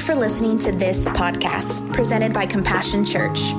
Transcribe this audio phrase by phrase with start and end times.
[0.00, 3.52] you for listening to this podcast presented by Compassion Church.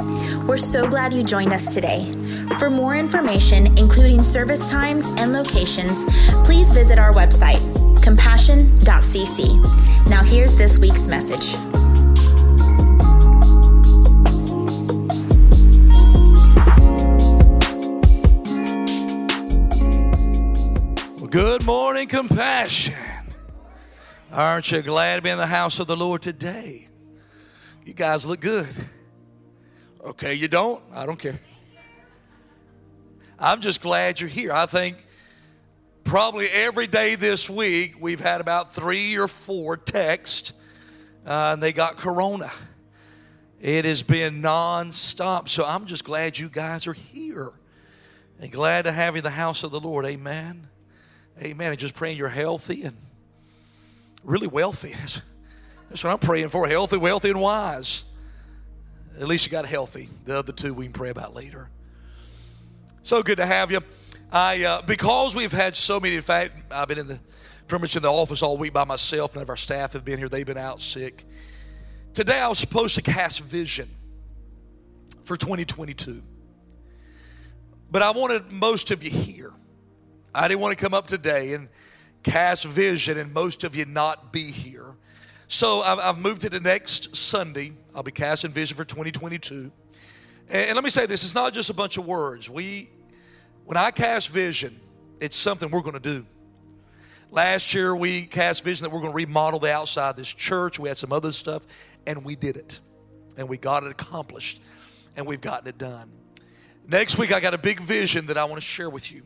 [0.47, 2.11] We're so glad you joined us today.
[2.57, 6.03] For more information, including service times and locations,
[6.43, 7.61] please visit our website,
[8.01, 10.09] compassion.cc.
[10.09, 11.57] Now, here's this week's message.
[21.29, 23.00] Good morning, compassion.
[24.33, 26.87] Aren't you glad to be in the house of the Lord today?
[27.85, 28.69] You guys look good.
[30.01, 30.81] Okay, you don't?
[30.95, 31.37] I don't care.
[33.37, 34.53] I'm just glad you're here.
[34.53, 34.95] I think
[36.05, 40.53] probably every day this week we've had about three or four texts,
[41.25, 42.49] uh, and they got corona.
[43.59, 45.49] It has been nonstop.
[45.49, 47.51] So I'm just glad you guys are here
[48.39, 50.05] and glad to have you in the house of the Lord.
[50.05, 50.67] Amen.
[51.41, 51.71] Amen.
[51.71, 52.95] And just praying you're healthy and
[54.23, 54.89] really wealthy.
[55.89, 58.05] That's what I'm praying for healthy, wealthy, and wise.
[59.19, 60.07] At least you got healthy.
[60.25, 61.69] The other two we can pray about later.
[63.03, 63.79] So good to have you.
[64.31, 66.15] I uh, because we've had so many.
[66.15, 67.19] In fact, I've been in the
[67.67, 69.35] pretty much in the office all week by myself.
[69.35, 70.29] None of our staff have been here.
[70.29, 71.25] They've been out sick.
[72.13, 73.87] Today I was supposed to cast vision
[75.23, 76.21] for 2022,
[77.89, 79.51] but I wanted most of you here.
[80.33, 81.67] I didn't want to come up today and
[82.23, 84.85] cast vision and most of you not be here.
[85.47, 87.73] So I've, I've moved to the next Sunday.
[87.93, 89.71] I'll be casting vision for 2022.
[90.49, 92.49] And, and let me say this: it's not just a bunch of words.
[92.49, 92.89] We,
[93.65, 94.79] when I cast vision,
[95.19, 96.25] it's something we're going to do.
[97.31, 100.79] Last year we cast vision that we're going to remodel the outside of this church.
[100.79, 101.65] We had some other stuff,
[102.05, 102.79] and we did it,
[103.37, 104.61] and we got it accomplished,
[105.15, 106.11] and we've gotten it done.
[106.87, 109.21] Next week I got a big vision that I want to share with you.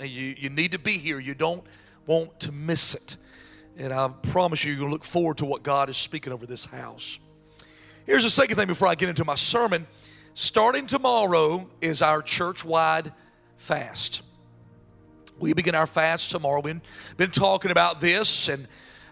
[0.00, 1.20] And you, you need to be here.
[1.20, 1.62] You don't
[2.06, 3.16] want to miss it.
[3.78, 6.46] And I promise you, you're going to look forward to what God is speaking over
[6.46, 7.18] this house.
[8.04, 9.86] Here's the second thing before I get into my sermon.
[10.34, 13.12] Starting tomorrow is our church wide
[13.56, 14.22] fast.
[15.38, 16.60] We begin our fast tomorrow.
[16.60, 16.80] We've
[17.16, 18.66] been talking about this, and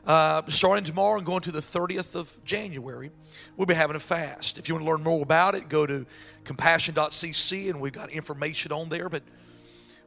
[0.07, 3.11] uh, starting tomorrow and going to the 30th of January,
[3.57, 4.59] we'll be having a fast.
[4.59, 6.07] If you want to learn more about it, go to
[6.45, 9.09] compassion.cc, and we've got information on there.
[9.09, 9.23] But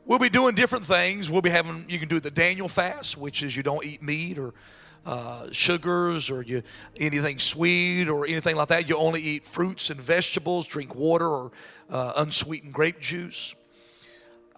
[0.05, 1.29] We'll be doing different things.
[1.29, 4.37] We'll be having, you can do the Daniel fast, which is you don't eat meat
[4.37, 4.53] or
[5.05, 6.61] uh, sugars or you
[6.97, 8.89] anything sweet or anything like that.
[8.89, 11.51] You only eat fruits and vegetables, drink water or
[11.89, 13.55] uh, unsweetened grape juice.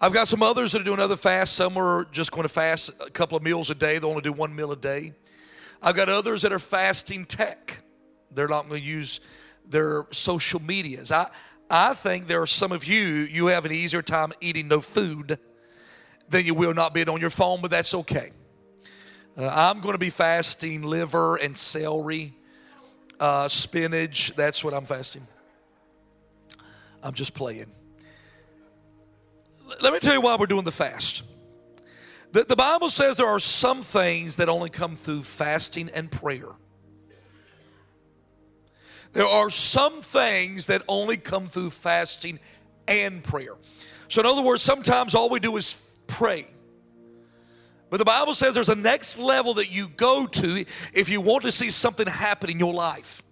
[0.00, 1.54] I've got some others that are doing other fasts.
[1.54, 3.98] Some are just going to fast a couple of meals a day.
[3.98, 5.12] They only do one meal a day.
[5.80, 7.80] I've got others that are fasting tech.
[8.32, 9.20] They're not going to use
[9.68, 11.12] their social medias.
[11.12, 11.28] I,
[11.70, 15.38] I think there are some of you, you have an easier time eating no food
[16.28, 18.30] than you will not being on your phone, but that's okay.
[19.36, 22.34] Uh, I'm going to be fasting liver and celery,
[23.20, 24.34] uh, spinach.
[24.34, 25.26] That's what I'm fasting.
[27.02, 27.66] I'm just playing.
[29.82, 31.24] Let me tell you why we're doing the fast.
[32.32, 36.48] The, the Bible says there are some things that only come through fasting and prayer.
[39.16, 42.38] There are some things that only come through fasting
[42.86, 43.54] and prayer.
[44.08, 46.46] So, in other words, sometimes all we do is pray.
[47.88, 51.44] But the Bible says there's a next level that you go to if you want
[51.44, 53.22] to see something happen in your life.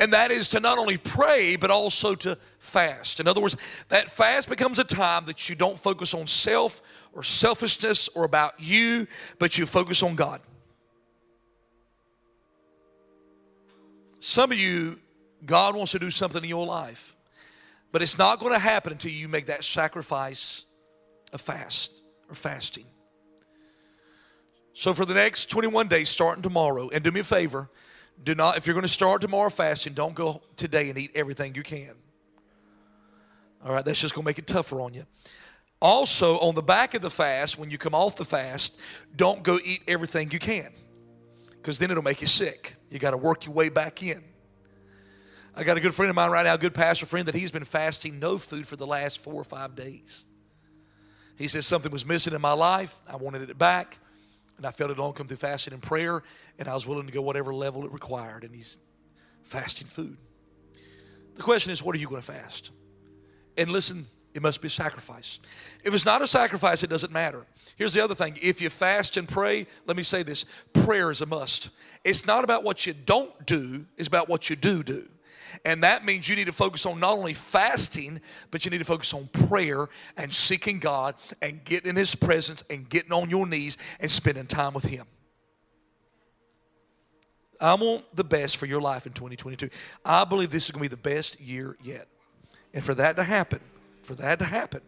[0.00, 3.20] And that is to not only pray, but also to fast.
[3.20, 7.22] In other words, that fast becomes a time that you don't focus on self or
[7.22, 9.06] selfishness or about you,
[9.38, 10.40] but you focus on God.
[14.18, 14.98] Some of you
[15.44, 17.16] God wants to do something in your life.
[17.90, 20.64] But it's not going to happen until you make that sacrifice
[21.32, 21.92] of fast
[22.28, 22.86] or fasting.
[24.72, 27.68] So for the next 21 days, starting tomorrow, and do me a favor,
[28.22, 31.54] do not, if you're going to start tomorrow fasting, don't go today and eat everything
[31.54, 31.92] you can.
[33.64, 35.04] All right, that's just going to make it tougher on you.
[35.80, 38.80] Also, on the back of the fast, when you come off the fast,
[39.16, 40.70] don't go eat everything you can
[41.56, 42.76] because then it'll make you sick.
[42.90, 44.22] You got to work your way back in.
[45.54, 47.50] I got a good friend of mine right now, a good pastor friend, that he's
[47.50, 50.24] been fasting no food for the last four or five days.
[51.36, 53.00] He says something was missing in my life.
[53.08, 53.98] I wanted it back,
[54.56, 56.22] and I felt it all come through fasting and prayer,
[56.58, 58.44] and I was willing to go whatever level it required.
[58.44, 58.78] And he's
[59.42, 60.16] fasting food.
[61.34, 62.72] The question is, what are you going to fast?
[63.58, 65.38] And listen, it must be a sacrifice.
[65.84, 67.44] If it's not a sacrifice, it doesn't matter.
[67.76, 71.20] Here's the other thing if you fast and pray, let me say this prayer is
[71.20, 71.70] a must.
[72.04, 75.08] It's not about what you don't do, it's about what you do do.
[75.64, 78.20] And that means you need to focus on not only fasting,
[78.50, 82.64] but you need to focus on prayer and seeking God and getting in His presence
[82.70, 85.06] and getting on your knees and spending time with Him.
[87.60, 89.68] I want the best for your life in 2022.
[90.04, 92.08] I believe this is going to be the best year yet.
[92.74, 93.60] And for that to happen,
[94.02, 94.80] for that to happen,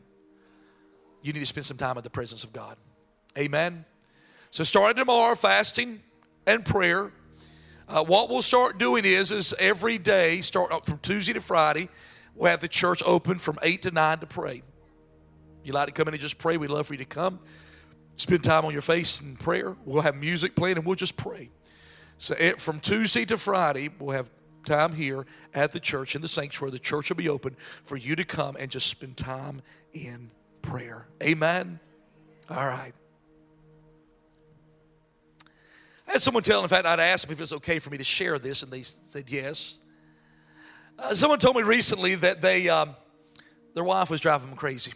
[1.22, 2.76] you need to spend some time in the presence of God.
[3.38, 3.84] Amen.
[4.50, 6.00] So starting tomorrow, fasting
[6.46, 7.12] and prayer.
[7.88, 11.88] Uh, what we'll start doing is, is every day, start from Tuesday to Friday,
[12.34, 14.62] we'll have the church open from 8 to 9 to pray.
[15.62, 17.38] You like to come in and just pray, we'd love for you to come.
[18.16, 19.76] Spend time on your face in prayer.
[19.84, 21.50] We'll have music playing and we'll just pray.
[22.18, 24.30] So it, from Tuesday to Friday, we'll have
[24.64, 26.70] time here at the church in the sanctuary.
[26.70, 30.30] The church will be open for you to come and just spend time in
[30.62, 31.06] prayer.
[31.22, 31.80] Amen.
[32.48, 32.92] All right.
[36.06, 37.98] I had someone tell, in fact, I'd asked them if it was okay for me
[37.98, 39.80] to share this, and they said yes.
[40.98, 42.94] Uh, someone told me recently that they, um,
[43.74, 44.92] their wife was driving them crazy.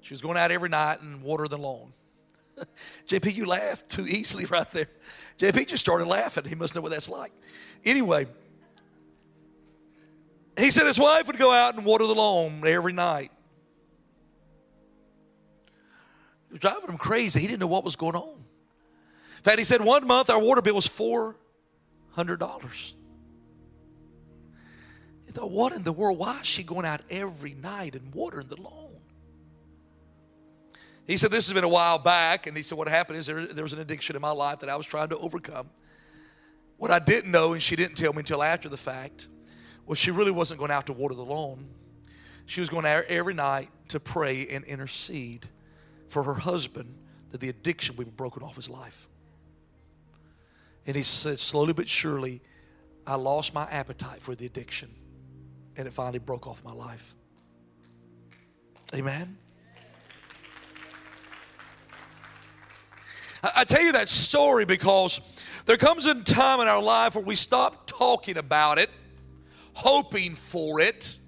[0.00, 1.92] She was going out every night and water the lawn.
[3.08, 4.86] JP, you laughed too easily right there.
[5.38, 6.44] JP just started laughing.
[6.44, 7.32] He must know what that's like.
[7.84, 8.26] Anyway,
[10.58, 13.30] he said his wife would go out and water the lawn every night.
[16.48, 17.40] It was driving him crazy.
[17.40, 18.36] He didn't know what was going on.
[19.40, 22.92] In fact, he said one month our water bill was $400.
[25.24, 26.18] He thought, what in the world?
[26.18, 28.92] Why is she going out every night and watering the lawn?
[31.06, 32.46] He said, This has been a while back.
[32.46, 34.68] And he said, What happened is there, there was an addiction in my life that
[34.68, 35.68] I was trying to overcome.
[36.76, 39.28] What I didn't know, and she didn't tell me until after the fact,
[39.86, 41.66] was she really wasn't going out to water the lawn.
[42.44, 45.48] She was going out every night to pray and intercede
[46.06, 46.94] for her husband
[47.30, 49.08] that the addiction would be broken off his life.
[50.86, 52.40] And he said, slowly but surely,
[53.06, 54.88] I lost my appetite for the addiction,
[55.76, 57.14] and it finally broke off my life.
[58.94, 59.36] Amen.
[63.42, 67.36] I tell you that story because there comes a time in our life where we
[67.36, 68.90] stop talking about it,
[69.72, 71.18] hoping for it,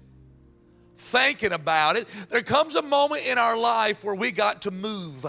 [0.95, 2.07] thinking about it.
[2.29, 5.25] There comes a moment in our life where we got to move.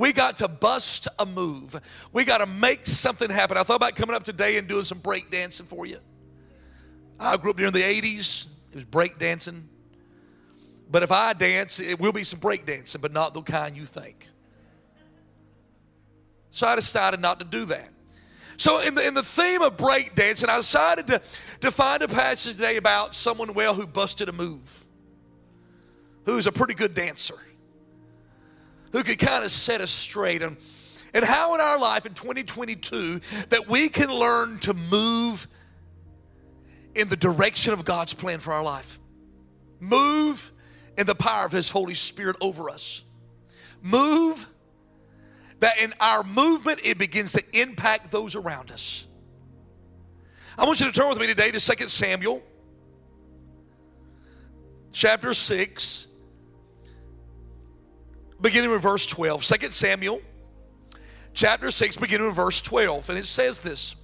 [0.00, 1.78] We got to bust a move.
[2.14, 3.58] We got to make something happen.
[3.58, 5.98] I thought about coming up today and doing some break dancing for you.
[7.20, 8.48] I grew up during the 80s.
[8.70, 9.68] It was break dancing.
[10.90, 13.82] But if I dance, it will be some break dancing, but not the kind you
[13.82, 14.30] think.
[16.50, 17.90] So I decided not to do that.
[18.56, 21.18] So in the, in the theme of breakdancing, I decided to,
[21.60, 24.82] to find a passage today about someone, well, who busted a move,
[26.24, 27.36] who's a pretty good dancer,
[28.92, 30.42] who could kind of set us straight.
[30.42, 30.56] And,
[31.14, 35.46] and how in our life in 2022 that we can learn to move
[36.94, 38.98] in the direction of God's plan for our life.
[39.80, 40.52] Move
[40.98, 43.04] in the power of His Holy Spirit over us.
[43.82, 44.46] Move
[45.60, 49.06] that in our movement, it begins to impact those around us.
[50.58, 52.42] I want you to turn with me today to 2 Samuel
[54.92, 56.08] chapter 6,
[58.40, 59.44] beginning with verse 12.
[59.44, 60.20] 2 Samuel
[61.32, 63.08] chapter 6, beginning with verse 12.
[63.10, 63.96] And it says this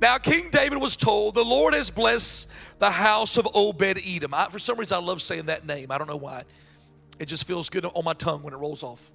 [0.00, 4.34] Now, King David was told, The Lord has blessed the house of Obed Edom.
[4.34, 5.90] I, for some reason, I love saying that name.
[5.90, 6.44] I don't know why.
[7.18, 9.10] It just feels good on my tongue when it rolls off.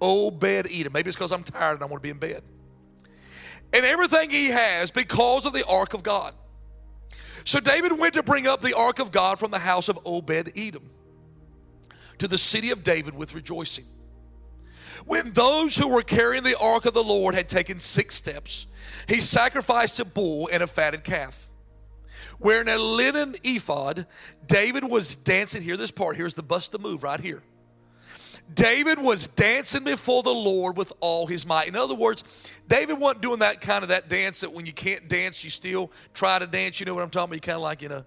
[0.00, 0.92] Obed Edom.
[0.92, 2.42] Maybe it's because I'm tired and I want to be in bed.
[3.72, 6.32] And everything he has because of the ark of God.
[7.44, 10.52] So David went to bring up the ark of God from the house of Obed
[10.56, 10.88] Edom
[12.18, 13.84] to the city of David with rejoicing.
[15.04, 18.66] When those who were carrying the ark of the Lord had taken six steps,
[19.08, 21.50] he sacrificed a bull and a fatted calf.
[22.38, 24.06] Wearing a linen ephod,
[24.46, 25.62] David was dancing.
[25.62, 26.16] Hear this part.
[26.16, 27.42] Here's the bust the move right here.
[28.54, 31.66] David was dancing before the Lord with all his might.
[31.66, 35.08] In other words, David wasn't doing that kind of that dance that when you can't
[35.08, 36.78] dance, you still try to dance.
[36.78, 37.34] You know what I'm talking about?
[37.34, 38.04] You kind of like, you know,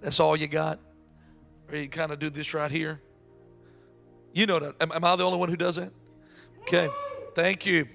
[0.00, 0.80] that's all you got.
[1.70, 3.00] Or you kind of do this right here.
[4.32, 4.74] You know that.
[4.80, 5.90] Am, am I the only one who does that?
[6.62, 6.88] Okay.
[7.34, 7.86] Thank you.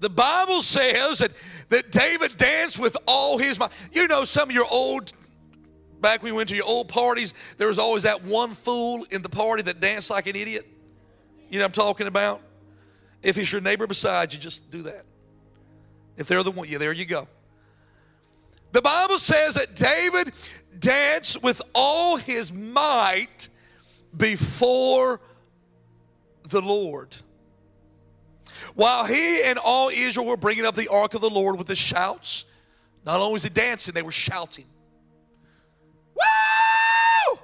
[0.00, 1.30] The Bible says that,
[1.68, 3.70] that David danced with all his might.
[3.92, 5.12] You know, some of your old
[6.00, 9.22] Back when we went to your old parties, there was always that one fool in
[9.22, 10.66] the party that danced like an idiot.
[11.50, 12.40] You know what I'm talking about?
[13.22, 15.04] If it's your neighbor beside you, just do that.
[16.16, 17.28] If they're the one, yeah, there you go.
[18.72, 20.32] The Bible says that David
[20.78, 23.48] danced with all his might
[24.16, 25.20] before
[26.48, 27.16] the Lord.
[28.74, 31.76] While he and all Israel were bringing up the ark of the Lord with the
[31.76, 32.44] shouts,
[33.04, 34.66] not only was he dancing, they were shouting.
[36.14, 37.38] Woo!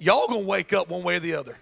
[0.00, 1.56] y'all gonna wake up one way or the other.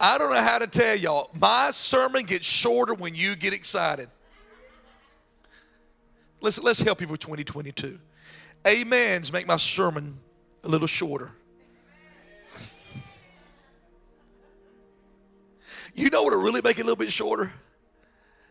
[0.00, 1.30] I don't know how to tell y'all.
[1.40, 4.08] My sermon gets shorter when you get excited.
[6.40, 7.98] Let's, let's help you for 2022.
[8.66, 10.18] Amens make my sermon
[10.64, 11.32] a little shorter.
[15.94, 17.52] You know what will really make it a little bit shorter?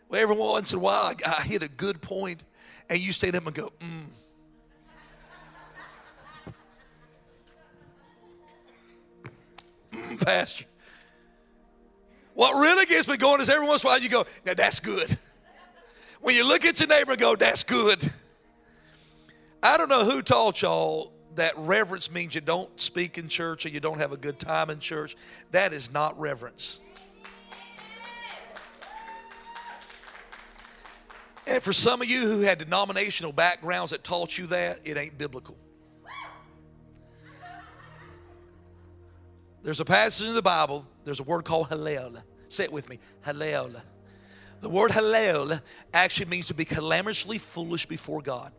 [0.10, 2.44] Well, every once in a while, I, I hit a good point,
[2.90, 4.06] and you stand up and go, mm.
[9.92, 10.26] mm.
[10.26, 10.66] Pastor.
[12.34, 14.80] What really gets me going is every once in a while you go, now that's
[14.80, 15.18] good.
[16.22, 18.12] When you look at your neighbor and go, that's good.
[19.62, 23.70] I don't know who taught y'all that reverence means you don't speak in church or
[23.70, 25.16] you don't have a good time in church.
[25.52, 26.82] That is not reverence.
[31.48, 35.18] And for some of you who had denominational backgrounds that taught you that, it ain't
[35.18, 35.58] biblical.
[39.64, 42.22] There's a passage in the Bible, there's a word called Hallel.
[42.50, 43.82] Say it with me Hallel.
[44.60, 45.62] The word Hallel
[45.94, 48.52] actually means to be calamitously foolish before God.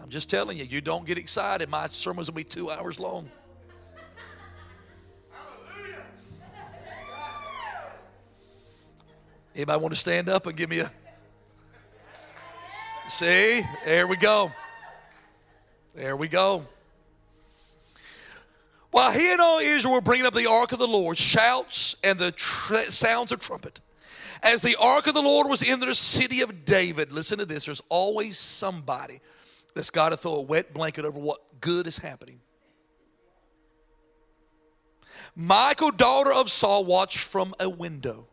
[0.00, 1.68] I'm just telling you, you don't get excited.
[1.68, 3.28] My sermon's gonna be two hours long.
[9.54, 10.90] Anybody want to stand up and give me a
[13.08, 14.52] See, there we go.
[15.94, 16.66] There we go.
[18.96, 22.18] While he and all Israel were bringing up the ark of the Lord, shouts and
[22.18, 23.78] the tr- sounds of trumpet.
[24.42, 27.66] As the ark of the Lord was in the city of David, listen to this
[27.66, 29.20] there's always somebody
[29.74, 32.40] that's got to throw a wet blanket over what good is happening.
[35.34, 38.26] Michael, daughter of Saul, watched from a window.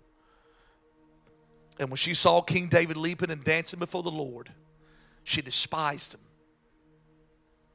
[1.77, 4.50] And when she saw King David leaping and dancing before the Lord,
[5.25, 6.22] she despised him.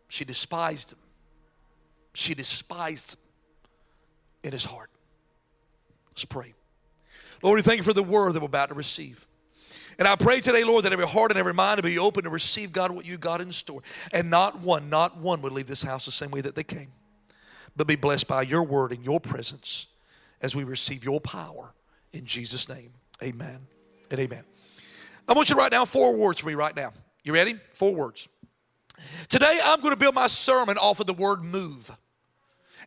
[0.09, 1.01] She despised him.
[2.19, 3.17] She despised
[4.43, 4.91] in his heart.
[6.11, 6.53] Let's pray.
[7.45, 9.25] Lord, we thank you for the word that we're about to receive.
[10.01, 12.31] And I pray today, Lord, that every heart and every mind will be open to
[12.31, 13.83] receive, God, what you got in store.
[14.13, 16.89] And not one, not one would leave this house the same way that they came,
[17.77, 19.87] but be blessed by your word and your presence
[20.43, 21.73] as we receive your power.
[22.11, 22.91] In Jesus' name,
[23.23, 23.61] amen
[24.11, 24.43] and amen.
[25.29, 26.91] I want you to write down four words for me right now.
[27.23, 27.55] You ready?
[27.71, 28.29] Four words.
[29.29, 31.97] Today, I'm going to build my sermon off of the word move.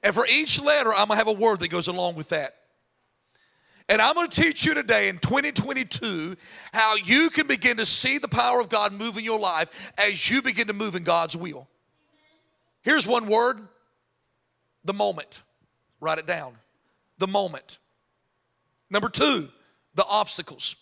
[0.03, 2.51] And for each letter, I'm going to have a word that goes along with that.
[3.89, 6.35] And I'm going to teach you today in 2022
[6.71, 10.29] how you can begin to see the power of God move in your life as
[10.29, 11.67] you begin to move in God's will.
[12.83, 13.59] Here's one word
[14.85, 15.43] the moment.
[15.99, 16.53] Write it down.
[17.17, 17.79] The moment.
[18.89, 19.49] Number two,
[19.95, 20.75] the obstacles.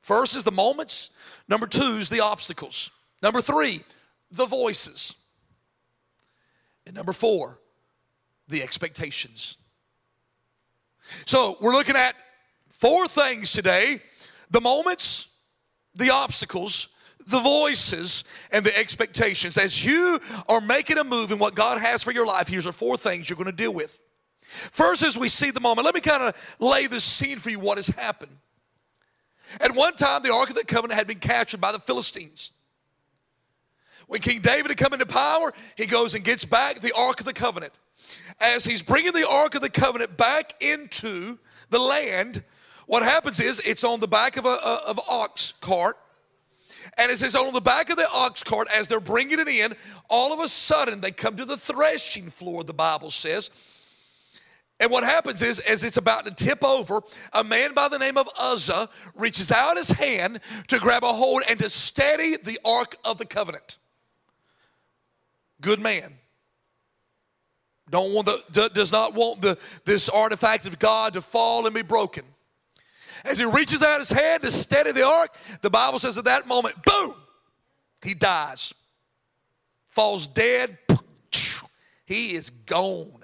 [0.00, 1.10] First is the moments.
[1.48, 2.90] Number two is the obstacles.
[3.22, 3.80] Number three,
[4.30, 5.16] the voices.
[6.86, 7.58] And number four,
[8.48, 9.58] the expectations.
[11.26, 12.14] So we're looking at
[12.68, 14.00] four things today
[14.50, 15.36] the moments,
[15.94, 16.94] the obstacles,
[17.26, 19.56] the voices, and the expectations.
[19.56, 22.72] As you are making a move in what God has for your life, here's the
[22.72, 23.98] four things you're going to deal with.
[24.40, 27.58] First, as we see the moment, let me kind of lay the scene for you
[27.58, 28.36] what has happened.
[29.60, 32.52] At one time, the Ark of the Covenant had been captured by the Philistines.
[34.06, 37.26] When King David had come into power, he goes and gets back the Ark of
[37.26, 37.72] the Covenant.
[38.40, 41.38] As he's bringing the Ark of the Covenant back into
[41.70, 42.42] the land,
[42.86, 45.96] what happens is it's on the back of a of ox cart.
[46.98, 49.72] And it says on the back of the ox cart, as they're bringing it in,
[50.10, 53.50] all of a sudden they come to the threshing floor, the Bible says.
[54.80, 57.00] And what happens is, as it's about to tip over,
[57.32, 61.42] a man by the name of Uzzah reaches out his hand to grab a hold
[61.48, 63.78] and to steady the Ark of the Covenant.
[65.60, 66.12] Good man.
[67.94, 71.82] Don't want the, does not want the, this artifact of God to fall and be
[71.82, 72.24] broken.
[73.24, 75.32] As he reaches out his hand to steady the ark,
[75.62, 77.14] the Bible says at that moment, boom,
[78.02, 78.74] he dies,
[79.86, 80.76] falls dead.
[82.04, 83.22] He is gone.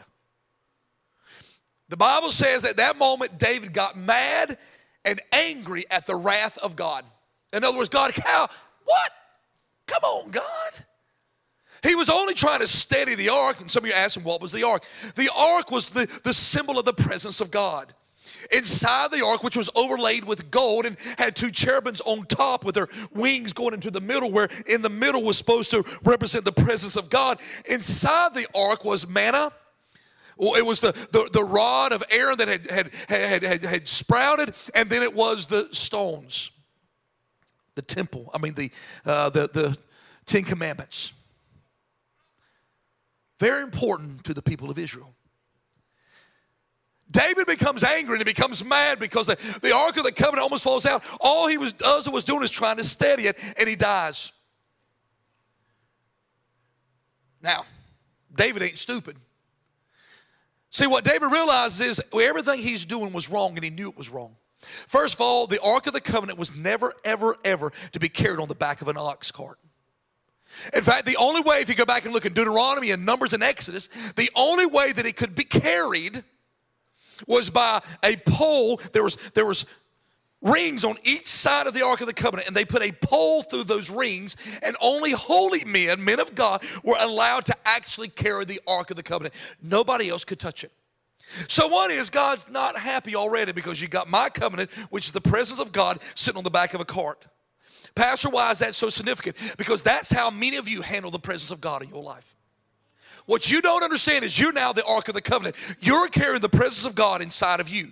[1.88, 4.56] The Bible says at that moment, David got mad
[5.04, 7.04] and angry at the wrath of God.
[7.52, 8.46] In other words, God, how?
[8.84, 9.10] What?
[9.88, 10.84] Come on, God.
[11.82, 14.40] He was only trying to steady the ark, and some of you are asking, what
[14.40, 14.82] was the ark?
[15.14, 17.92] The ark was the, the symbol of the presence of God.
[18.52, 22.74] Inside the ark, which was overlaid with gold and had two cherubims on top with
[22.74, 26.52] their wings going into the middle, where in the middle was supposed to represent the
[26.52, 27.38] presence of God.
[27.68, 29.52] Inside the ark was manna
[30.40, 34.54] it was the, the, the rod of Aaron that had, had, had, had, had sprouted,
[34.74, 36.52] and then it was the stones,
[37.74, 38.70] the temple, I mean, the,
[39.04, 39.76] uh, the, the
[40.24, 41.19] Ten Commandments.
[43.40, 45.14] Very important to the people of Israel.
[47.10, 50.62] David becomes angry and he becomes mad because the, the Ark of the Covenant almost
[50.62, 51.02] falls out.
[51.22, 54.30] All he was, Uzzah was doing is trying to steady it, and he dies.
[57.42, 57.64] Now,
[58.36, 59.16] David ain't stupid.
[60.68, 64.10] See, what David realizes is everything he's doing was wrong, and he knew it was
[64.10, 64.36] wrong.
[64.58, 68.38] First of all, the Ark of the Covenant was never, ever, ever to be carried
[68.38, 69.58] on the back of an ox cart.
[70.74, 73.32] In fact, the only way, if you go back and look in Deuteronomy and Numbers
[73.32, 76.22] and Exodus, the only way that it could be carried
[77.26, 78.80] was by a pole.
[78.92, 79.66] There was, there was
[80.42, 83.42] rings on each side of the Ark of the Covenant, and they put a pole
[83.42, 88.44] through those rings, and only holy men, men of God, were allowed to actually carry
[88.44, 89.34] the Ark of the Covenant.
[89.62, 90.72] Nobody else could touch it.
[91.48, 95.20] So, one is God's not happy already because you got my covenant, which is the
[95.20, 97.24] presence of God, sitting on the back of a cart.
[97.94, 99.54] Pastor, why is that so significant?
[99.58, 102.34] Because that's how many of you handle the presence of God in your life.
[103.26, 105.56] What you don't understand is you're now the Ark of the Covenant.
[105.80, 107.88] You're carrying the presence of God inside of you.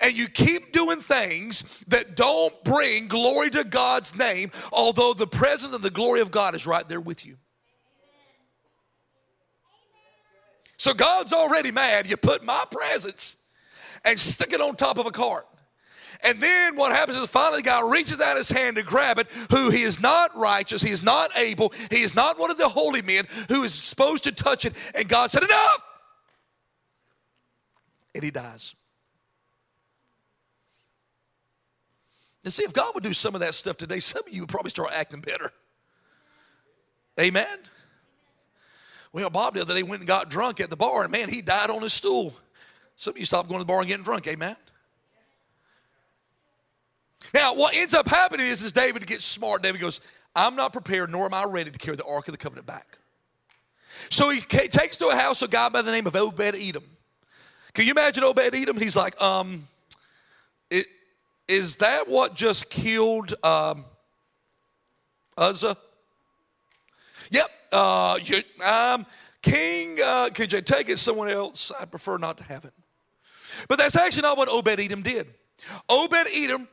[0.00, 5.74] And you keep doing things that don't bring glory to God's name, although the presence
[5.74, 7.36] and the glory of God is right there with you.
[10.76, 12.08] So God's already mad.
[12.08, 13.36] You put my presence
[14.04, 15.46] and stick it on top of a cart.
[16.22, 19.26] And then what happens is finally the guy reaches out his hand to grab it,
[19.50, 22.68] who he is not righteous, he is not able, he is not one of the
[22.68, 24.74] holy men who is supposed to touch it.
[24.94, 25.92] And God said, Enough!
[28.14, 28.76] And he dies.
[32.44, 34.50] And see, if God would do some of that stuff today, some of you would
[34.50, 35.50] probably start acting better.
[37.18, 37.58] Amen.
[39.12, 41.40] Well, Bob the other day went and got drunk at the bar, and man, he
[41.40, 42.34] died on his stool.
[42.96, 44.56] Some of you stopped going to the bar and getting drunk, amen?
[47.34, 49.62] Now, what ends up happening is, is David gets smart.
[49.62, 50.00] David goes,
[50.36, 52.98] I'm not prepared, nor am I ready to carry the Ark of the Covenant back.
[54.10, 56.84] So he takes to a house a guy by the name of Obed Edom.
[57.72, 58.78] Can you imagine Obed Edom?
[58.78, 59.64] He's like, um,
[60.70, 60.86] it,
[61.48, 63.84] is that what just killed um,
[65.36, 65.76] Uzzah?
[67.30, 69.06] Yep, uh, you, um,
[69.42, 71.72] King, uh, could you take it someone else?
[71.80, 72.72] I prefer not to have it.
[73.68, 75.26] But that's actually not what Obed Edom did.
[75.88, 76.68] Obed Edom,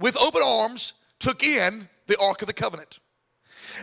[0.00, 2.98] with open arms, took in the Ark of the Covenant.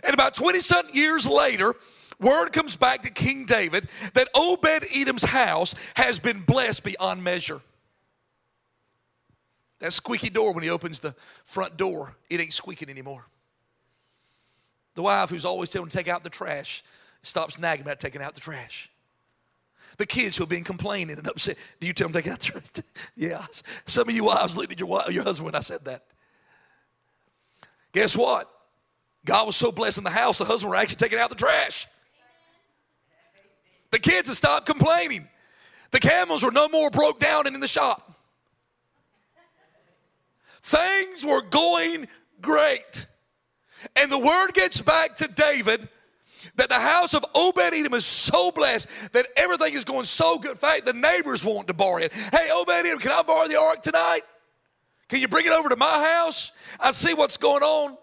[0.03, 1.73] And about 20 something years later,
[2.19, 7.61] word comes back to King David that Obed Edom's house has been blessed beyond measure.
[9.79, 11.11] That squeaky door when he opens the
[11.45, 13.25] front door, it ain't squeaking anymore.
[14.95, 16.83] The wife who's always telling him to take out the trash
[17.21, 18.89] stops nagging about taking out the trash.
[19.97, 22.83] The kids who've been complaining and upset, do you tell them they got the
[23.15, 23.43] yeah.
[23.85, 26.03] Some of you wives looked at your, your husband when I said that.
[27.93, 28.47] Guess what?
[29.25, 31.87] God was so blessed in the house, the husband were actually taking out the trash.
[33.91, 35.27] The kids had stopped complaining.
[35.91, 38.13] The camels were no more broke down and in the shop.
[40.61, 42.07] Things were going
[42.41, 43.05] great.
[43.95, 45.87] And the word gets back to David
[46.55, 50.51] that the house of Obed Edom is so blessed that everything is going so good.
[50.51, 52.13] In fact, the neighbors want to borrow it.
[52.13, 54.21] Hey, Obed Edom, can I borrow the ark tonight?
[55.09, 56.51] Can you bring it over to my house?
[56.79, 57.97] I see what's going on.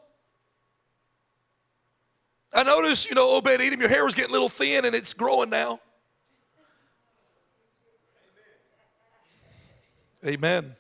[2.53, 5.13] I noticed, you know, Obed Edom, your hair was getting a little thin and it's
[5.13, 5.81] growing now.
[10.25, 10.75] Amen.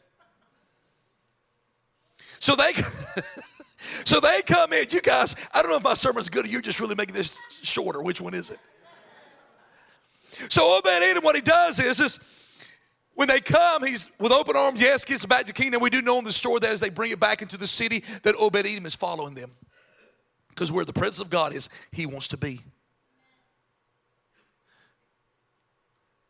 [2.40, 2.72] So they
[4.04, 4.84] So they come in.
[4.90, 7.40] You guys, I don't know if my sermon's good or you're just really making this
[7.62, 8.02] shorter.
[8.02, 8.58] Which one is it?
[10.50, 12.18] So Obed Edom, what he does is, is
[13.14, 15.80] when they come, he's with open arms, yes, gets back to kingdom.
[15.80, 18.02] We do know in the story that as they bring it back into the city,
[18.24, 19.50] that Obed Edom is following them.
[20.48, 22.60] Because where the presence of God is, he wants to be.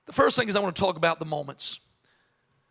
[0.07, 1.81] The first thing is I want to talk about the moments.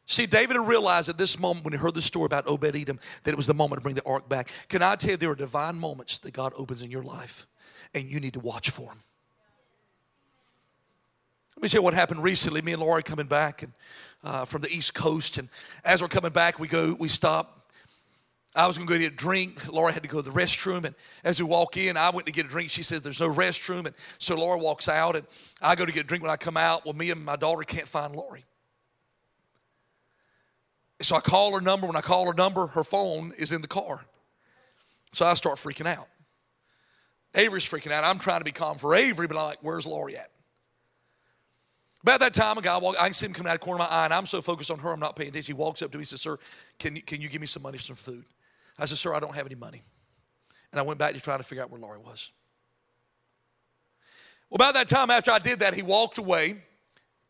[0.05, 3.31] See, David realized at this moment when he heard the story about Obed Edom that
[3.31, 4.49] it was the moment to bring the ark back.
[4.67, 7.47] Can I tell you, there are divine moments that God opens in your life,
[7.95, 8.97] and you need to watch for them.
[11.55, 12.61] Let me tell you what happened recently.
[12.61, 13.71] Me and Laura coming back and,
[14.23, 15.47] uh, from the East Coast, and
[15.85, 17.59] as we're coming back, we go, we stop.
[18.55, 19.71] I was going to go get a drink.
[19.71, 22.33] Laura had to go to the restroom, and as we walk in, I went to
[22.33, 22.69] get a drink.
[22.69, 25.25] She says there's no restroom, and so Laura walks out, and
[25.61, 26.23] I go to get a drink.
[26.23, 28.43] When I come out, well, me and my daughter can't find Lori.
[31.03, 31.87] So I call her number.
[31.87, 34.05] When I call her number, her phone is in the car.
[35.11, 36.07] So I start freaking out.
[37.35, 38.03] Avery's freaking out.
[38.03, 40.29] I'm trying to be calm for Avery, but I'm like, where's Laurie at?
[42.03, 43.81] About that time, a guy walk, I can see him coming out of the corner
[43.81, 45.55] of my eye, and I'm so focused on her, I'm not paying attention.
[45.55, 46.37] He walks up to me and says, Sir,
[46.77, 48.25] can you, can you give me some money for some food?
[48.77, 49.81] I said, Sir, I don't have any money.
[50.71, 52.31] And I went back to try to figure out where Laurie was.
[54.49, 56.57] Well, about that time after I did that, he walked away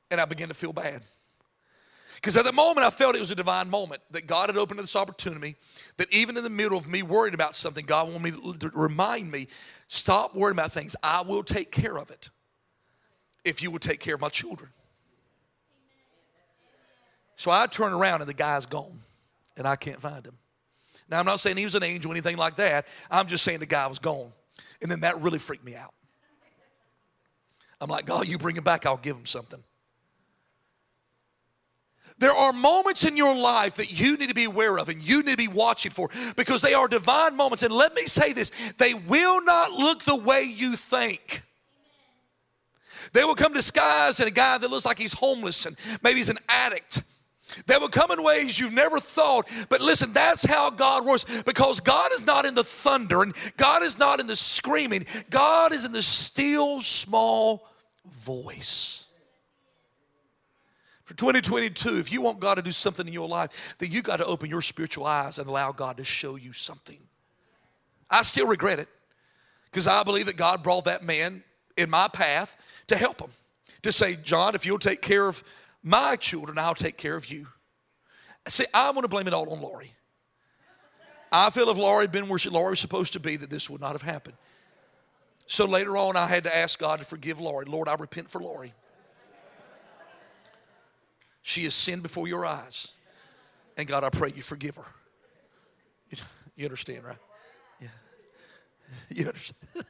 [0.09, 1.01] and I began to feel bad.
[2.23, 4.79] Because at the moment, I felt it was a divine moment that God had opened
[4.79, 5.57] this opportunity,
[5.97, 9.29] that even in the middle of me worried about something, God wanted me to remind
[9.29, 9.47] me
[9.87, 10.95] stop worrying about things.
[11.03, 12.29] I will take care of it
[13.43, 14.69] if you will take care of my children.
[17.35, 18.99] So I turn around and the guy's gone
[19.57, 20.37] and I can't find him.
[21.09, 22.87] Now, I'm not saying he was an angel or anything like that.
[23.11, 24.31] I'm just saying the guy was gone.
[24.81, 25.93] And then that really freaked me out.
[27.81, 29.61] I'm like, God, you bring him back, I'll give him something.
[32.23, 35.23] There are moments in your life that you need to be aware of and you
[35.23, 36.07] need to be watching for
[36.37, 37.63] because they are divine moments.
[37.63, 41.41] And let me say this they will not look the way you think.
[43.11, 46.29] They will come disguised in a guy that looks like he's homeless and maybe he's
[46.29, 47.03] an addict.
[47.67, 49.49] They will come in ways you've never thought.
[49.67, 53.83] But listen, that's how God works because God is not in the thunder and God
[53.83, 55.05] is not in the screaming.
[55.29, 57.67] God is in the still small
[58.05, 59.02] voice.
[61.05, 64.19] For 2022, if you want God to do something in your life, then you got
[64.19, 66.97] to open your spiritual eyes and allow God to show you something.
[68.09, 68.87] I still regret it
[69.65, 71.43] because I believe that God brought that man
[71.77, 73.31] in my path to help him.
[73.81, 75.43] To say, John, if you'll take care of
[75.83, 77.47] my children, I'll take care of you.
[78.47, 79.91] See, I want to blame it all on Laurie.
[81.31, 83.81] I feel if Laurie had been where Laurie was supposed to be, that this would
[83.81, 84.37] not have happened.
[85.47, 87.65] So later on, I had to ask God to forgive Laurie.
[87.65, 88.73] Lord, I repent for Laurie.
[91.43, 92.93] She has sinned before your eyes.
[93.77, 94.85] And God, I pray you forgive her.
[96.55, 97.17] You understand, right?
[97.81, 97.87] Yeah.
[99.09, 99.57] You understand?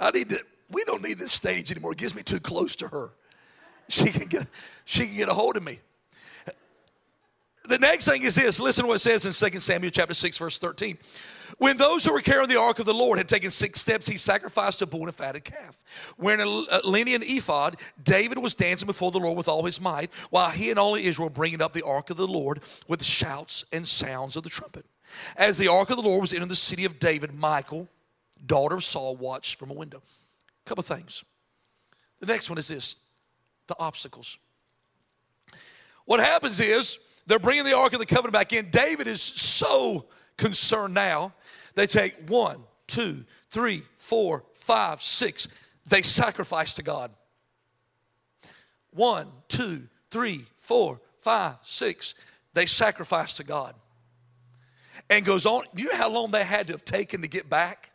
[0.00, 0.38] I need to,
[0.70, 1.92] we don't need this stage anymore.
[1.92, 3.10] It gets me too close to her.
[3.88, 4.46] She can get,
[4.84, 5.80] she can get a hold of me.
[7.64, 8.58] The next thing is this.
[8.58, 10.96] Listen to what it says in 2 Samuel chapter 6, verse 13.
[11.58, 14.16] When those who were carrying the ark of the Lord had taken six steps, he
[14.16, 16.14] sacrificed a bull and a fatted calf.
[16.18, 20.50] Wearing a linen ephod, David was dancing before the Lord with all his might, while
[20.50, 24.36] he and all Israel bringing up the ark of the Lord with shouts and sounds
[24.36, 24.86] of the trumpet.
[25.36, 27.88] As the ark of the Lord was entering the city of David, Michael,
[28.46, 29.98] daughter of Saul, watched from a window.
[30.64, 31.24] A couple things.
[32.20, 32.96] The next one is this
[33.66, 34.38] the obstacles.
[36.04, 38.70] What happens is they're bringing the Ark of the Covenant back in.
[38.70, 40.06] David is so
[40.36, 41.32] concerned now
[41.74, 45.48] they take one, two, three, four, five, six.
[45.88, 47.10] They sacrifice to God.
[48.90, 52.14] One, two, three, four, five, six.
[52.54, 53.74] They sacrifice to God.
[55.08, 55.64] And goes on.
[55.74, 57.92] You know how long they had to have taken to get back?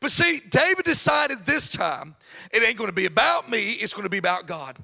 [0.00, 2.14] But see, David decided this time
[2.52, 4.78] it ain't going to be about me, it's going to be about God.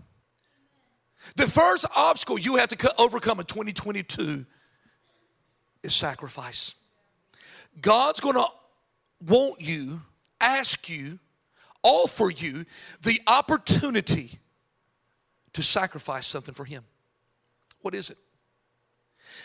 [1.34, 4.46] The first obstacle you have to overcome in 2022
[5.82, 6.74] is sacrifice.
[7.80, 8.46] God's going to
[9.26, 10.00] want you,
[10.40, 11.18] ask you,
[11.82, 12.64] offer you
[13.02, 14.30] the opportunity
[15.52, 16.84] to sacrifice something for Him.
[17.82, 18.18] What is it?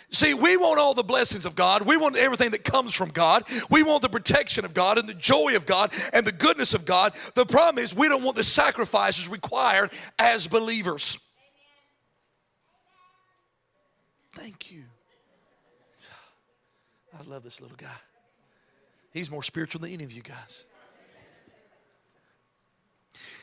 [0.10, 1.84] See, we want all the blessings of God.
[1.84, 3.44] We want everything that comes from God.
[3.70, 6.86] We want the protection of God and the joy of God and the goodness of
[6.86, 7.14] God.
[7.36, 11.18] The problem is, we don't want the sacrifices required as believers.
[14.34, 14.84] Thank you.
[17.18, 17.90] I love this little guy.
[19.12, 20.66] He's more spiritual than any of you guys.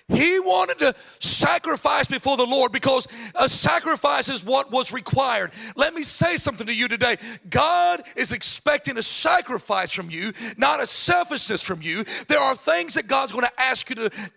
[0.09, 5.51] He wanted to sacrifice before the Lord because a sacrifice is what was required.
[5.77, 7.17] Let me say something to you today.
[7.51, 12.05] God is expecting a sacrifice from you, not a selfishness from you.
[12.27, 14.31] There are things that God's going to ask you to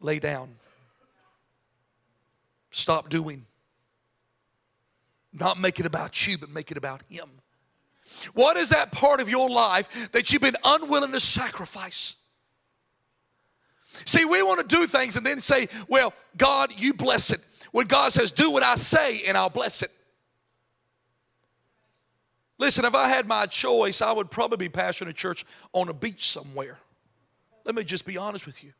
[0.00, 0.48] lay down,
[2.72, 3.46] stop doing.
[5.32, 7.28] Not make it about you, but make it about Him.
[8.34, 12.16] What is that part of your life that you've been unwilling to sacrifice?
[13.92, 17.40] See, we want to do things and then say, well, God, you bless it.
[17.72, 19.90] When God says, do what I say and I'll bless it.
[22.58, 25.94] Listen, if I had my choice, I would probably be pastoring a church on a
[25.94, 26.78] beach somewhere.
[27.64, 28.72] Let me just be honest with you.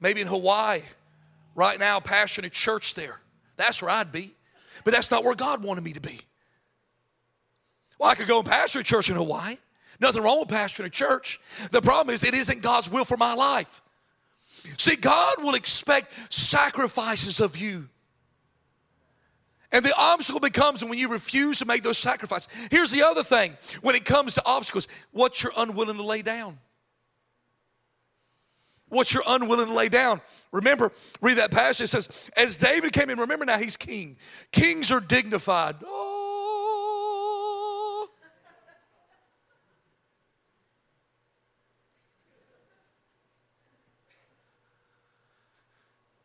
[0.00, 0.80] Maybe in Hawaii,
[1.54, 3.20] right now, pastoring a church there.
[3.56, 4.32] That's where I'd be.
[4.84, 6.20] But that's not where God wanted me to be.
[7.98, 9.56] Well, I could go and pastor a church in Hawaii.
[10.00, 11.40] Nothing wrong with pastoring a church.
[11.72, 13.80] The problem is, it isn't God's will for my life.
[14.76, 17.88] See, God will expect sacrifices of you.
[19.70, 22.48] And the obstacle becomes when you refuse to make those sacrifices.
[22.70, 26.58] Here's the other thing when it comes to obstacles what you're unwilling to lay down
[28.88, 30.20] what you're unwilling to lay down.
[30.52, 31.84] Remember, read that passage.
[31.84, 34.16] It says, as David came in, remember now he's king.
[34.50, 35.76] Kings are dignified.
[35.84, 36.18] Oh.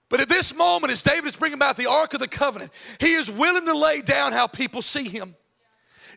[0.10, 3.14] But at this moment, as David is bringing about the Ark of the Covenant, he
[3.14, 5.36] is willing to lay down how people see him.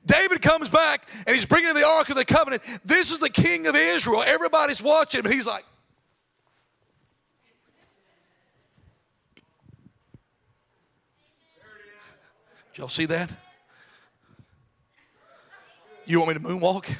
[0.04, 2.62] David comes back and he's bringing the Ark of the Covenant.
[2.84, 4.22] This is the king of Israel.
[4.22, 5.64] Everybody's watching, and he's like,
[12.76, 13.34] Y'all see that?
[16.04, 16.94] You want me to moonwalk?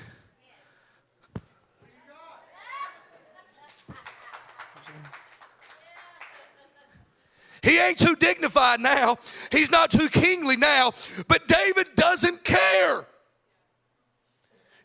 [7.63, 9.19] He ain't too dignified now.
[9.53, 10.93] He's not too kingly now.
[11.29, 13.07] But David doesn't care.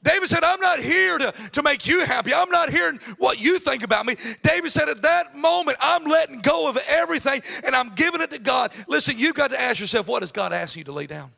[0.04, 2.32] David said, I'm not here to, to make you happy.
[2.34, 4.16] I'm not hearing what you think about me.
[4.42, 8.40] David said, At that moment, I'm letting go of everything and I'm giving it to
[8.40, 8.72] God.
[8.88, 11.32] Listen, you've got to ask yourself, what is God asking you to lay down?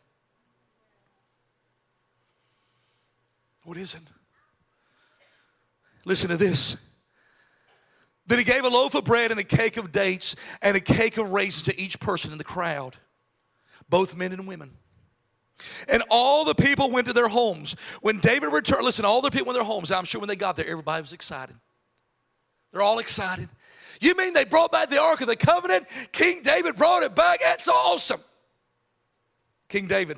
[3.63, 4.02] What is it?
[6.06, 6.78] Listen to this.
[8.28, 11.17] Then he gave a loaf of bread and a cake of dates and a cake
[11.17, 12.95] of raisins to each person in the crowd,
[13.89, 14.71] both men and women.
[15.88, 17.76] And all the people went to their homes.
[18.02, 19.92] When David returned, listen, all the people went to their homes.
[19.92, 21.56] I'm sure when they got there, everybody was excited.
[22.72, 23.48] They're all excited.
[24.02, 25.86] You mean they brought back the Ark of the Covenant?
[26.12, 27.39] King David brought it back?
[27.39, 28.20] That's awesome.
[29.70, 30.18] King David.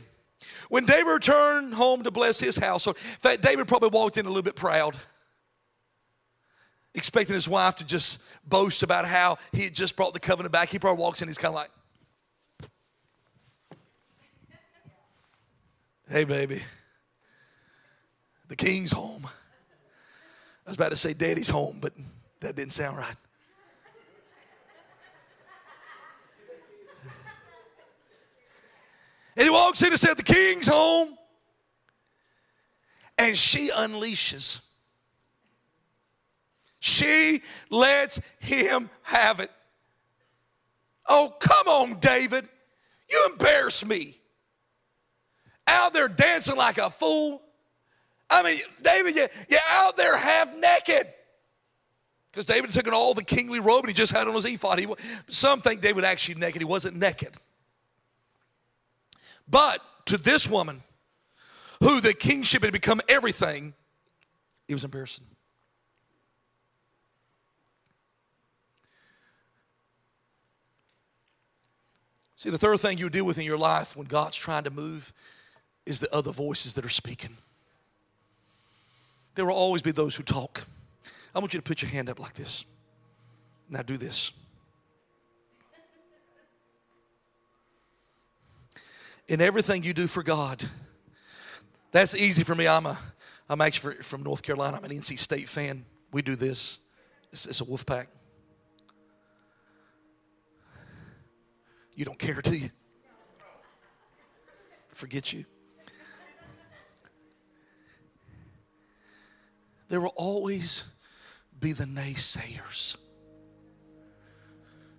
[0.70, 4.30] When David returned home to bless his household, in fact, David probably walked in a
[4.30, 4.96] little bit proud
[6.96, 10.70] expecting his wife to just boast about how he had just brought the covenant back.
[10.70, 11.70] He probably walks in, he's kind of like,
[16.10, 16.62] Hey, baby,
[18.48, 19.26] the king's home.
[19.26, 21.94] I was about to say daddy's home, but
[22.42, 23.16] that didn't sound right.
[29.38, 31.18] And he walks in and said, The king's home.
[33.18, 34.66] And she unleashes
[36.86, 37.42] she
[37.72, 39.50] lets him have it.
[41.10, 42.48] Oh, come on, David.
[43.10, 44.20] You embarrass me.
[45.68, 47.42] Out there dancing like a fool.
[48.30, 51.08] I mean, David, you, you're out there half naked.
[52.32, 54.80] Because David took all the kingly robe and he just had on his ephod.
[54.80, 54.88] He,
[55.28, 56.62] some think David actually naked.
[56.62, 57.30] He wasn't naked.
[59.48, 60.82] But to this woman,
[61.82, 63.74] who the kingship had become everything,
[64.68, 65.26] he was embarrassing.
[72.36, 75.14] See, the third thing you deal with in your life when God's trying to move
[75.86, 77.32] is the other voices that are speaking.
[79.36, 80.64] There will always be those who talk.
[81.34, 82.66] I want you to put your hand up like this.
[83.70, 84.32] Now do this.
[89.28, 90.64] In everything you do for God,
[91.92, 92.68] that's easy for me.
[92.68, 92.98] I'm a,
[93.50, 94.78] I'm actually from North Carolina.
[94.78, 95.84] I'm an NC State fan.
[96.12, 96.80] We do this.
[97.32, 98.08] It's, it's a wolf pack.
[101.96, 102.70] You don't care, do you?
[104.90, 105.46] Forget you.
[109.96, 110.84] There will always
[111.58, 112.98] be the naysayers.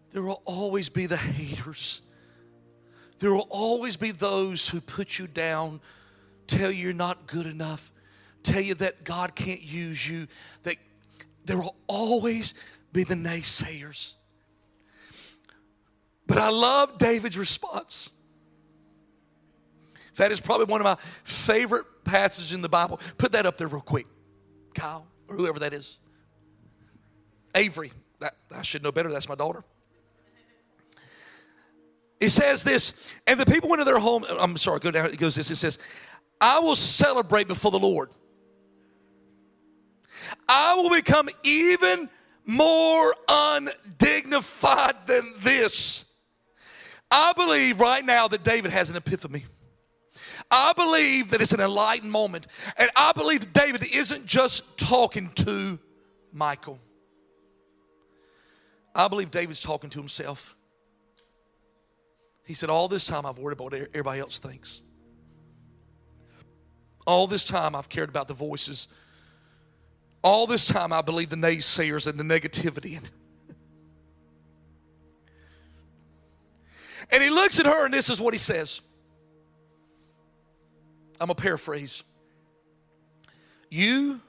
[0.08, 2.00] There will always be the haters.
[3.18, 5.82] There will always be those who put you down,
[6.46, 7.92] tell you you're not good enough,
[8.42, 10.28] tell you that God can't use you.
[10.62, 10.76] That
[11.44, 12.54] there will always
[12.94, 14.14] be the naysayers.
[16.26, 18.12] But I love David's response.
[20.14, 22.98] That is probably one of my favorite passages in the Bible.
[23.18, 24.06] Put that up there real quick.
[24.76, 25.98] Kyle, or whoever that is.
[27.54, 27.90] Avery.
[28.20, 29.10] That, I should know better.
[29.10, 29.64] That's my daughter.
[32.20, 34.24] It says this, and the people went to their home.
[34.38, 35.10] I'm sorry, go down.
[35.10, 35.50] It goes this.
[35.50, 35.78] It says,
[36.40, 38.10] I will celebrate before the Lord.
[40.48, 42.08] I will become even
[42.46, 46.14] more undignified than this.
[47.10, 49.44] I believe right now that David has an epiphany.
[50.50, 52.46] I believe that it's an enlightened moment.
[52.78, 55.78] And I believe that David isn't just talking to
[56.32, 56.80] Michael.
[58.94, 60.56] I believe David's talking to himself.
[62.46, 64.82] He said, All this time I've worried about what everybody else thinks.
[67.06, 68.88] All this time I've cared about the voices.
[70.22, 73.00] All this time I believe the naysayers and the negativity.
[77.12, 78.80] And he looks at her, and this is what he says.
[81.20, 82.04] I'm a paraphrase.
[83.70, 84.20] You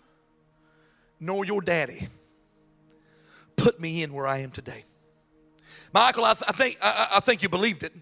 [1.19, 2.07] nor your daddy
[3.55, 4.83] put me in where I am today.
[5.93, 7.93] Michael, I, th- I think, I, I think you believed it.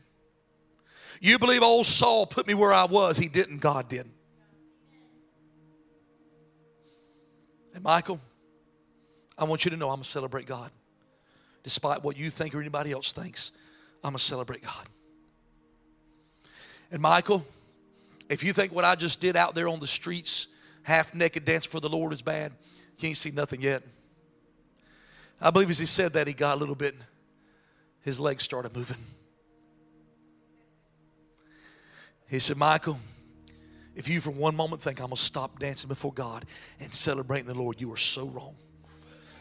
[1.21, 3.17] You believe old Saul put me where I was.
[3.17, 4.09] He didn't, God did.
[7.73, 8.19] And Michael,
[9.37, 10.71] I want you to know I'm going to celebrate God.
[11.65, 13.51] despite what you think or anybody else thinks.
[14.03, 14.85] I'm going to celebrate God.
[16.91, 17.43] And Michael,
[18.29, 20.47] if you think what I just did out there on the streets,
[20.83, 22.51] half naked dance for the Lord is bad,
[22.97, 23.83] you ain't seen nothing yet.
[25.41, 26.95] I believe as he said that, he got a little bit,
[28.01, 28.97] his legs started moving.
[32.27, 32.97] He said, Michal,
[33.95, 36.45] if you for one moment think I'm going to stop dancing before God
[36.79, 38.55] and celebrating the Lord, you are so wrong.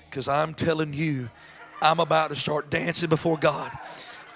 [0.09, 1.29] Because I'm telling you,
[1.83, 3.73] I'm about to start dancing before God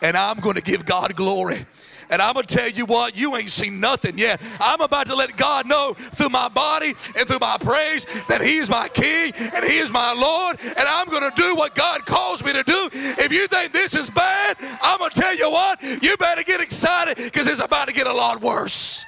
[0.03, 1.65] and I'm going to give God glory.
[2.11, 4.40] And I'm going to tell you what, you ain't seen nothing yet.
[4.61, 8.57] I'm about to let God know through my body and through my praise that He
[8.57, 10.59] is my King and He is my Lord.
[10.61, 12.88] And I'm going to do what God calls me to do.
[12.92, 16.61] If you think this is bad, I'm going to tell you what, you better get
[16.61, 19.05] excited because it's about to get a lot worse.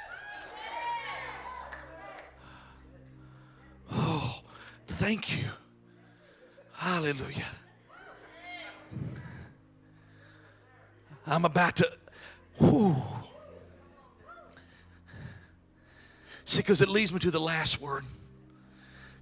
[3.93, 4.41] Oh,
[4.87, 5.49] thank you.
[6.73, 7.45] Hallelujah.
[11.27, 11.89] I'm about to
[12.61, 12.97] Whew.
[16.45, 18.05] See, because it leads me to the last word.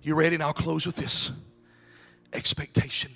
[0.02, 0.34] You ready?
[0.34, 1.30] And I'll close with this
[2.32, 3.10] expectation.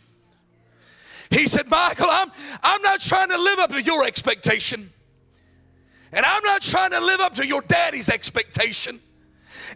[1.31, 2.31] He said, Michal, I'm,
[2.63, 4.89] I'm not trying to live up to your expectation.
[6.13, 9.01] And I'm not trying to live up to your daddy's expectation.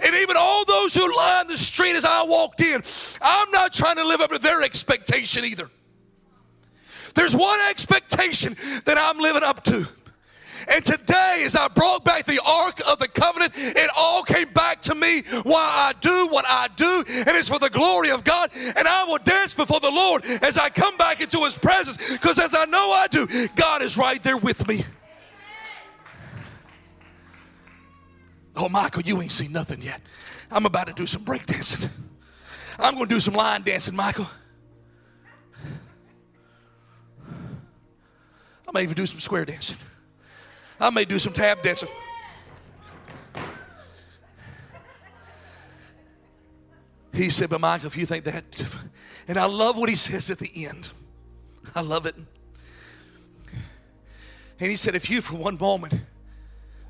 [0.03, 2.83] And even all those who lined the street as I walked in,
[3.23, 5.69] I'm not trying to live up to their expectation either.
[7.15, 8.55] There's one expectation
[8.85, 9.89] that I'm living up to.
[10.69, 14.81] And today, as I brought back the Ark of the Covenant, it all came back
[14.83, 18.51] to me why I do what I do, and it's for the glory of God.
[18.55, 22.39] And I will dance before the Lord as I come back into His presence, because
[22.39, 24.81] as I know I do, God is right there with me.
[28.57, 30.01] Oh, Michal, you ain't seen nothing yet.
[30.51, 31.91] I'm about to do some break dancing.
[32.79, 34.27] I'm going to do some line dancing, Michal.
[38.67, 39.77] I may even do some square dancing.
[40.81, 41.89] I may do some tap dancing.
[47.15, 48.79] He said, But Michal, if you think that,
[49.27, 50.91] and I love what he says at the end.
[51.75, 52.15] I love it.
[54.59, 55.95] And he said, If you for one moment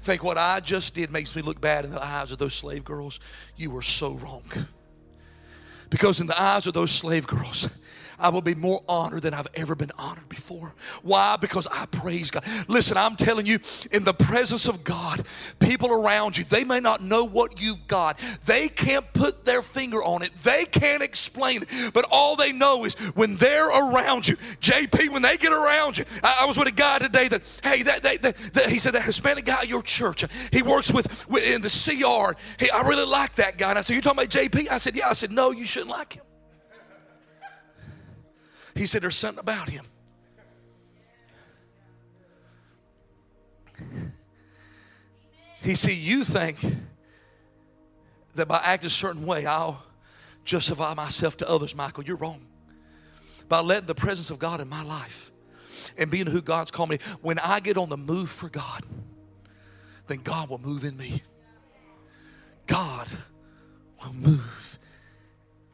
[0.00, 2.84] think what I just did makes me look bad in the eyes of those slave
[2.84, 3.18] girls,
[3.56, 4.44] you were so wrong.
[5.90, 7.68] Because in the eyes of those slave girls,
[8.18, 10.74] I will be more honored than I've ever been honored before.
[11.02, 11.36] Why?
[11.40, 12.44] Because I praise God.
[12.68, 13.58] Listen, I'm telling you,
[13.92, 15.26] in the presence of God,
[15.58, 18.18] people around you, they may not know what you've got.
[18.44, 20.32] They can't put their finger on it.
[20.34, 21.90] They can't explain it.
[21.92, 26.04] But all they know is when they're around you, JP, when they get around you.
[26.22, 28.94] I, I was with a guy today that, hey, that, that, that, that, he said
[28.94, 32.36] that Hispanic guy at your church, he works with, with in the CR.
[32.58, 33.70] Hey, I really like that guy.
[33.70, 34.70] And I said, you talking about JP?
[34.70, 35.08] I said, yeah.
[35.08, 36.25] I said, no, you shouldn't like him.
[38.76, 39.84] He said, There's something about him.
[45.66, 46.58] He said, you think
[48.36, 49.82] that by acting a certain way, I'll
[50.44, 52.04] justify myself to others, Michal.
[52.04, 52.40] You're wrong.
[53.48, 55.32] By letting the presence of God in my life
[55.98, 58.82] and being who God's called me, when I get on the move for God,
[60.06, 61.20] then God will move in me.
[62.66, 63.08] God
[64.04, 64.78] will move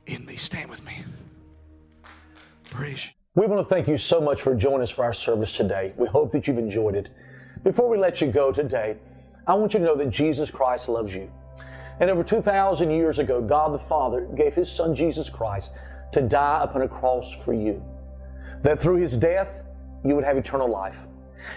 [0.06, 0.36] in me.
[0.36, 0.94] Stand with me.
[3.34, 5.92] We want to thank you so much for joining us for our service today.
[5.98, 7.10] We hope that you've enjoyed it.
[7.64, 8.96] Before we let you go today,
[9.46, 11.30] I want you to know that Jesus Christ loves you.
[12.00, 15.72] And over 2,000 years ago, God the Father gave His Son Jesus Christ
[16.12, 17.84] to die upon a cross for you.
[18.62, 19.64] That through His death,
[20.02, 20.96] you would have eternal life.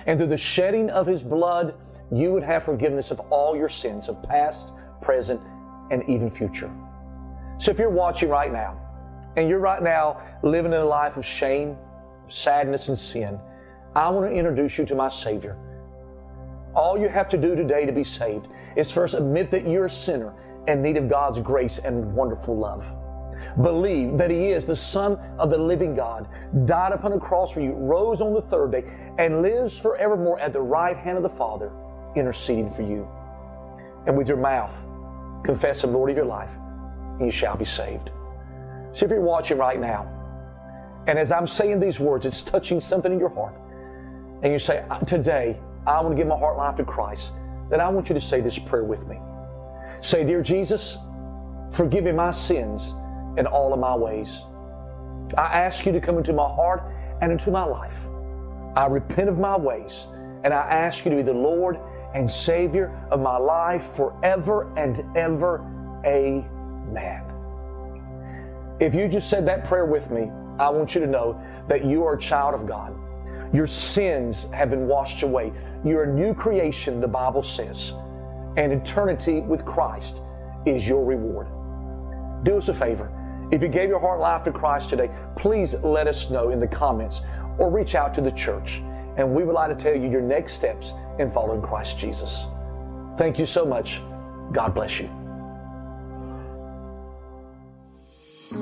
[0.07, 1.75] And through the shedding of His blood,
[2.11, 4.59] you would have forgiveness of all your sins of past,
[5.01, 5.39] present,
[5.91, 6.71] and even future.
[7.57, 8.81] So if you're watching right now,
[9.35, 11.77] and you're right now living in a life of shame,
[12.27, 13.39] sadness, and sin,
[13.95, 15.57] I want to introduce you to my Savior.
[16.75, 19.89] All you have to do today to be saved is first admit that you're a
[19.89, 20.33] sinner
[20.67, 22.85] in need of God's grace and wonderful love.
[23.61, 26.27] Believe that He is the Son of the living God,
[26.65, 28.83] died upon a cross for you, rose on the third day,
[29.17, 31.71] and lives forevermore at the right hand of the Father,
[32.15, 33.07] interceding for you.
[34.07, 34.75] And with your mouth,
[35.43, 36.51] confess Him Lord of your life,
[37.19, 38.09] and you shall be saved.
[38.95, 40.07] See if you're watching right now,
[41.07, 43.53] and as I'm saying these words, it's touching something in your heart,
[44.41, 47.33] and you say, uh, Today, I want to give my heart life to Christ,
[47.69, 49.19] then I want you to say this prayer with me.
[49.99, 50.97] Say, Dear Jesus,
[51.71, 52.95] forgive me my sins
[53.37, 54.43] and all of my ways.
[55.37, 56.81] I ask you to come into my heart
[57.19, 58.07] and into my life.
[58.77, 60.07] I repent of my ways,
[60.45, 61.77] and I ask you to be the Lord
[62.13, 65.59] and Savior of my life forever and ever.
[66.05, 67.34] Amen.
[68.79, 72.03] If you just said that prayer with me, I want you to know that you
[72.03, 72.95] are a child of God.
[73.53, 75.53] Your sins have been washed away.
[75.85, 77.93] You're a new creation, the Bible says.
[78.57, 80.21] And eternity with Christ
[80.65, 81.47] is your reward.
[82.43, 83.11] Do us a favor.
[83.51, 86.67] If you gave your heart life to Christ today, please let us know in the
[86.67, 87.21] comments
[87.57, 88.81] or reach out to the church.
[89.17, 92.47] And we would like to tell you your next steps in following Christ Jesus.
[93.17, 94.01] Thank you so much.
[94.51, 95.24] God bless you.
[98.45, 98.57] Thank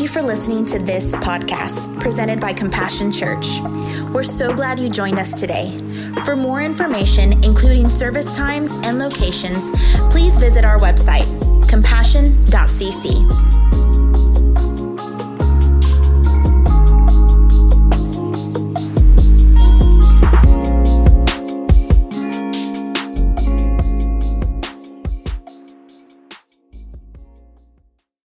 [0.00, 3.60] you for listening to this podcast presented by Compassion Church.
[4.14, 5.76] We're so glad you joined us today.
[6.24, 9.70] For more information, including service times and locations,
[10.10, 11.26] please visit our website,
[11.68, 13.91] compassion.cc.